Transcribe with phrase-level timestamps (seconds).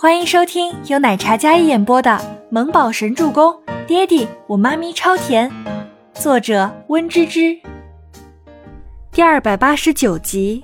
[0.00, 2.12] 欢迎收听由奶茶嘉一演播的
[2.50, 3.52] 《萌宝神助攻》，
[3.88, 5.50] 爹地我妈咪超甜，
[6.14, 7.58] 作者温芝芝。
[9.10, 10.62] 第二百八十九集。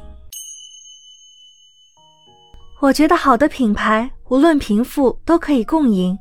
[2.80, 6.16] 我觉得好的品牌，无论贫富都可以共赢。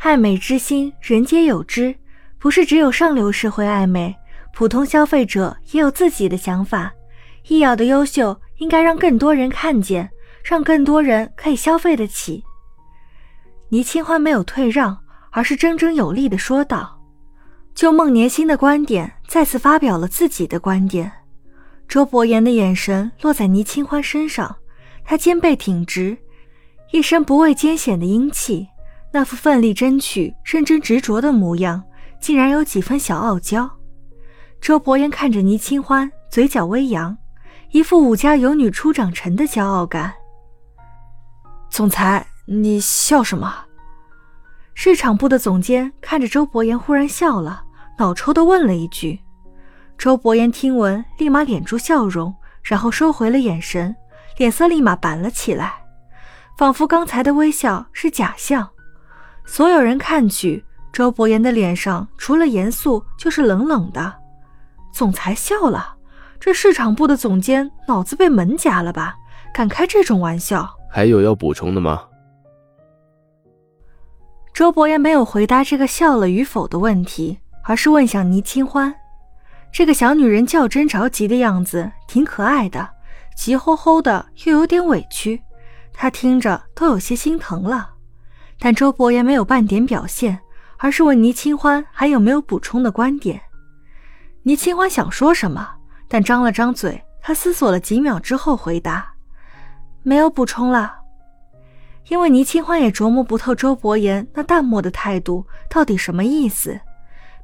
[0.00, 1.94] 爱美之心，人皆有之，
[2.38, 4.14] 不是只有上流社会爱美，
[4.52, 6.92] 普通消费者也有自己的想法。
[7.48, 10.10] 医药的优秀应该让更多人看见，
[10.44, 12.44] 让更多人可以消费得起。
[13.68, 14.98] 倪清欢没有退让，
[15.30, 17.00] 而是铮铮有力地说道
[17.74, 21.10] ：“就孟年星的观点，再次发表了自己的观点。”
[21.88, 24.56] 周伯言的眼神落在倪清欢身上，
[25.04, 26.16] 他肩背挺直，
[26.90, 28.66] 一身不畏艰险的英气，
[29.12, 31.82] 那副奋力争取、认真执着的模样，
[32.20, 33.70] 竟然有几分小傲娇。
[34.60, 37.16] 周伯言看着倪清欢，嘴角微扬。
[37.72, 40.12] 一副武家有女初长成的骄傲感。
[41.72, 43.50] 总裁，你笑什么？
[44.74, 47.64] 市场部的总监看着周伯言，忽然笑了，
[47.96, 49.18] 脑抽的问了一句。
[49.96, 53.96] 周伯言听闻，立马敛住笑容，然后收回了眼神，
[54.36, 55.82] 脸色立马板了起来，
[56.58, 58.68] 仿佛刚才的微笑是假象。
[59.46, 64.14] 所有人看去，周伯言的脸上除了严肃就是冷冷的。
[64.92, 65.96] 总裁笑了。
[66.38, 69.14] 这市场部的总监脑子被门夹了吧？
[69.54, 70.68] 敢开这种玩笑？
[70.94, 72.04] 还有要补充的吗？
[74.52, 78.94] 周伯言没有回答这个笑了与否的问题，而是问向倪清欢。
[79.72, 82.86] 这个小女人较真着急的样子挺可爱的，
[83.34, 85.42] 急吼吼的又有点委屈，
[85.94, 87.94] 他听着都有些心疼了。
[88.58, 90.38] 但周伯言没有半点表现，
[90.76, 93.40] 而是问倪清欢还有没有补充的观点。
[94.42, 95.66] 倪清欢想说什么？
[96.06, 99.10] 但张了张嘴，他思索了几秒之后回答
[100.02, 101.00] ：“没有补充了。”
[102.08, 106.78] 因为倪清欢也琢磨不透周伯言那淡漠的态度到底什么意思，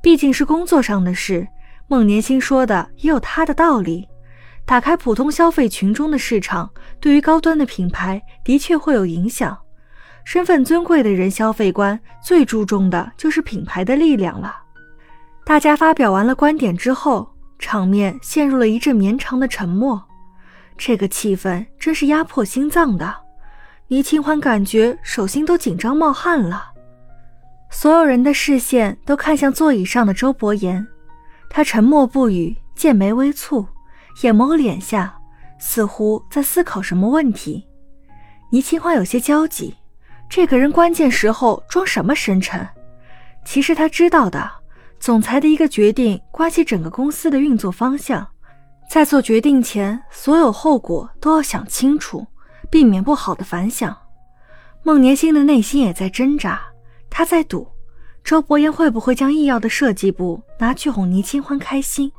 [0.02, 1.46] 毕竟是工作上的事。
[1.86, 4.06] 孟年星说的也有他的道理，
[4.66, 6.68] 打开普通消费群中的市场，
[7.00, 9.56] 对于高端的品牌的确会有影响。
[10.24, 14.54] 身份尊贵的人消费观最注重的就是品牌的力量了。
[15.46, 17.28] 大家发表完了观点之后。
[17.60, 20.00] 场面陷入了一阵绵长的沉默，
[20.78, 23.14] 这个气氛真是压迫心脏的。
[23.88, 26.72] 倪清欢感觉手心都紧张冒汗了。
[27.70, 30.86] 所有人的视线都看向座椅上的周伯言，
[31.50, 33.66] 他沉默不语，剑眉微蹙，
[34.22, 35.18] 眼眸敛下，
[35.58, 37.66] 似乎在思考什么问题。
[38.50, 39.74] 倪清欢有些焦急，
[40.30, 42.66] 这个人关键时候装什么深沉？
[43.44, 44.50] 其实他知道的。
[45.00, 48.26] 总裁的一个决定关系整个公司的运作方向，
[48.88, 52.26] 在做决定前，所有后果都要想清楚，
[52.70, 53.96] 避免不好的反响。
[54.82, 56.62] 孟年星的内心也在挣扎，
[57.10, 57.68] 他在赌
[58.24, 62.10] 周伯言会不会将医药的设计部拿去哄倪清欢开心。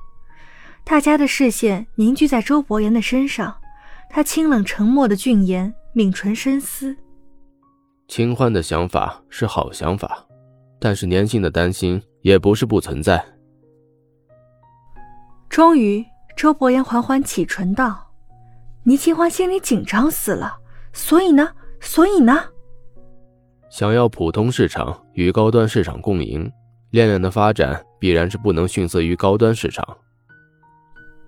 [0.84, 3.56] 大家的视线凝聚在周伯言的身上，
[4.10, 6.96] 他清冷沉默的俊颜，抿唇深思。
[8.08, 10.26] 清欢的想法是好想法，
[10.80, 12.02] 但是年轻的担心。
[12.22, 13.24] 也不是不存在。
[15.50, 16.06] 终于，
[16.40, 18.14] 周伯言缓缓启唇道
[18.84, 20.58] ：“倪清欢心里紧张死了。
[20.94, 21.50] 所以呢？
[21.82, 22.42] 所以呢？
[23.70, 26.50] 想要普通市场与高端市场共赢，
[26.92, 29.86] 恋恋的发展必然是不能逊色于高端市场。”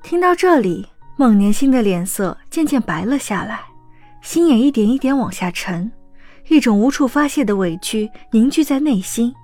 [0.01, 3.65] 听到这里，孟年星的脸色渐渐白了下来，
[4.21, 5.91] 心也一点一点往下沉，
[6.47, 9.35] 一种无处发泄的委屈凝聚在内心。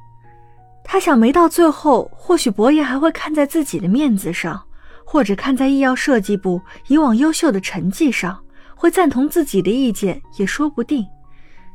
[0.81, 4.63] 他想，没到最后，或许伯言还会看在自己的面子上，
[5.09, 8.37] 或者看在医药设计部以往优秀的成绩上，
[8.75, 11.07] 会赞同自己的意见，也说不定。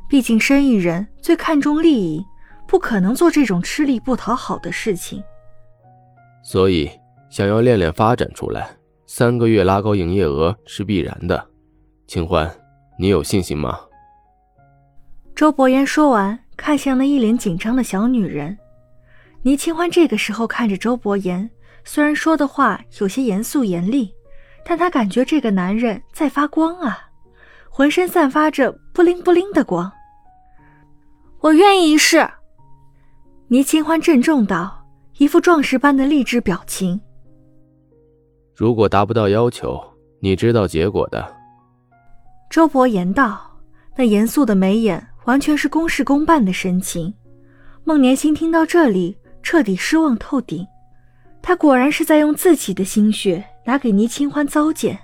[0.07, 2.23] 毕竟生意人最看重利益，
[2.67, 5.23] 不可能做这种吃力不讨好的事情。
[6.43, 6.87] 所以，
[7.31, 8.69] 想要练练发展出来，
[9.07, 11.43] 三个月拉高营业额是必然的。
[12.05, 12.47] 清欢，
[12.99, 13.79] 你有信心吗？
[15.33, 18.55] 周伯言说完，看向那一脸紧张的小女人。
[19.41, 21.49] 倪清欢这个时候看着周伯言，
[21.85, 24.13] 虽然说的话有些严肃严厉，
[24.65, 26.97] 但他感觉这个男人在发光啊，
[27.69, 29.91] 浑身散发着不灵不灵的光。
[31.39, 32.27] 我愿意一试。
[33.49, 34.85] 倪清欢郑重道，
[35.17, 36.99] 一副壮士般的励志表情。
[38.55, 39.79] 如果达不到要求，
[40.19, 41.35] 你知道结果的。
[42.49, 43.41] 周伯言道，
[43.95, 47.13] 那严肃的眉眼完全是公事公办的神情。
[47.83, 49.17] 孟年星听到这里。
[49.45, 50.65] 彻底失望透顶，
[51.45, 54.97] 他果然是在用自己的心血拿给倪清欢糟践。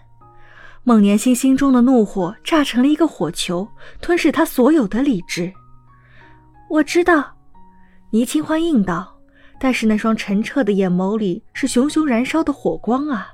[0.85, 3.67] 孟年星心中的怒火炸成了一个火球，
[4.01, 5.51] 吞噬他所有的理智。
[6.69, 7.35] 我知道，
[8.11, 9.13] 倪清欢应道，
[9.59, 13.27] 但是那双澄澈的眼眸里是熊熊燃烧的火光啊！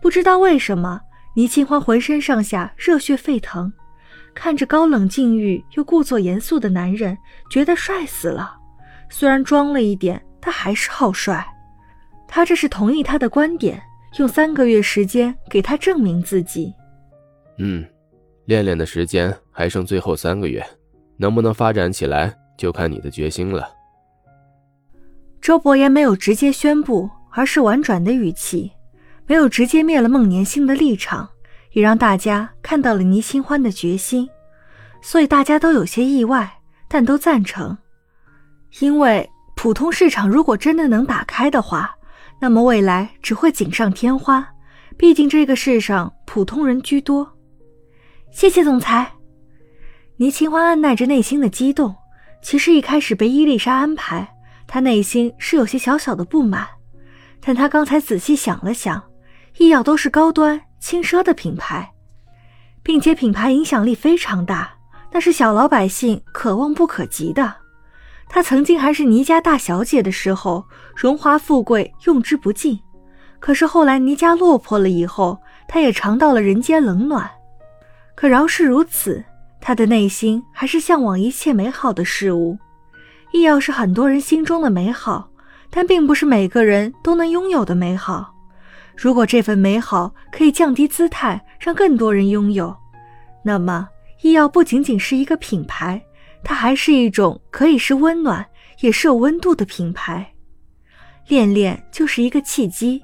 [0.00, 1.00] 不知道为什么，
[1.34, 3.70] 倪清欢浑身上下热血沸腾，
[4.34, 7.18] 看着高冷禁欲又故作严肃的男人，
[7.50, 8.56] 觉得帅死了。
[9.10, 11.44] 虽然装了一点，他还是好帅。
[12.32, 13.82] 他这是同意他的观点，
[14.18, 16.72] 用三个月时间给他证明自己。
[17.58, 17.84] 嗯，
[18.44, 20.64] 练练的时间还剩最后三个月，
[21.16, 22.32] 能不能发展起来？
[22.56, 23.68] 就看你的决心了。
[25.40, 28.70] 周伯言没有直接宣布，而是婉转的语气，
[29.26, 31.28] 没有直接灭了孟年星的立场，
[31.72, 34.28] 也让大家看到了倪清欢的决心，
[35.02, 36.48] 所以大家都有些意外，
[36.86, 37.76] 但都赞成。
[38.80, 41.96] 因为普通市场如果真的能打开的话，
[42.40, 44.48] 那么未来只会锦上添花。
[44.96, 47.36] 毕竟这个世上普通人居多。
[48.32, 49.12] 谢谢总裁。
[50.16, 51.94] 倪清欢按耐着内心的激动。
[52.42, 54.26] 其实一开始被伊丽莎安排，
[54.66, 56.66] 他内心是有些小小的不满，
[57.38, 59.02] 但他刚才仔细想了想，
[59.58, 61.92] 医药都是高端轻奢的品牌，
[62.82, 64.72] 并且品牌影响力非常大，
[65.12, 67.54] 那是小老百姓可望不可及的。
[68.30, 72.80] 她曾经还是倪家大小姐的时候，荣华富贵用之不尽，
[73.38, 75.38] 可是后来倪家落魄了以后，
[75.68, 77.30] 她也尝到了人间冷暖。
[78.14, 79.22] 可饶是如此。
[79.62, 82.56] 他的内心还是向往一切美好的事物，
[83.30, 85.28] 医药是很多人心中的美好，
[85.68, 88.34] 但并不是每个人都能拥有的美好。
[88.96, 92.74] 如果这份美好可以降低姿态，让更多人拥有，
[93.44, 93.86] 那么
[94.22, 96.02] 医药不仅仅是一个品牌，
[96.42, 98.46] 它还是一种可以是温暖，
[98.80, 100.34] 也是有温度的品牌。
[101.28, 103.02] 恋恋就是一个契机，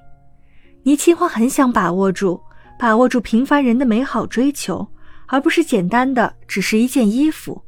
[0.82, 2.40] 倪清欢很想把握住，
[2.78, 4.86] 把握住平凡人的美好追求。
[5.28, 7.60] 而不是简单的只是一件衣服。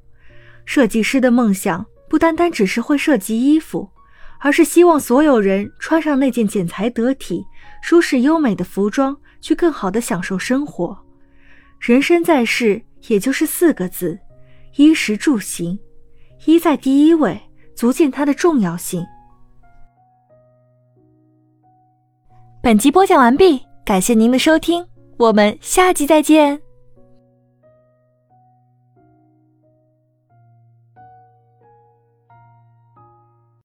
[0.65, 3.91] 设计师的梦想不单单只是会设计衣服，
[4.39, 7.45] 而是希望所有人穿上那件剪裁得体、
[7.83, 10.97] 舒适优美的服装，去更好的享受生活。
[11.81, 14.17] 人生在世，也就是四个字：
[14.79, 15.77] 衣食住行。
[16.47, 17.37] 衣在第一位，
[17.75, 19.05] 足见它的重要性。
[22.63, 24.87] 本集播讲完毕，感谢您的收听，
[25.17, 26.68] 我们下集再见。